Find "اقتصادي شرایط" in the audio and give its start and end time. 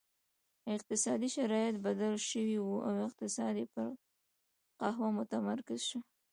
0.75-1.75